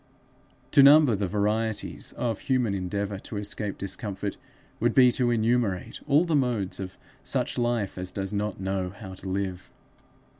To 0.71 0.81
number 0.81 1.15
the 1.15 1.27
varieties 1.27 2.11
of 2.13 2.39
human 2.39 2.73
endeavour 2.73 3.19
to 3.19 3.37
escape 3.37 3.77
discomfort 3.77 4.35
would 4.79 4.95
be 4.95 5.11
to 5.11 5.29
enumerate 5.29 5.99
all 6.07 6.25
the 6.25 6.35
modes 6.35 6.79
of 6.79 6.97
such 7.21 7.55
life 7.55 7.99
as 7.99 8.09
does 8.11 8.33
not 8.33 8.59
know 8.59 8.89
how 8.89 9.13
to 9.13 9.29
live. 9.29 9.71